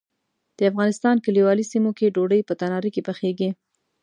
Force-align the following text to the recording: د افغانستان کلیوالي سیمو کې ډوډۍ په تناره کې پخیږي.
د 0.57 0.59
افغانستان 0.71 1.15
کلیوالي 1.25 1.65
سیمو 1.71 1.91
کې 1.97 2.13
ډوډۍ 2.15 2.41
په 2.45 2.53
تناره 2.61 2.89
کې 2.93 3.05
پخیږي. 3.07 3.49